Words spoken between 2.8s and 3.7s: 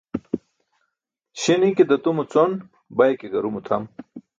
bay ke garumo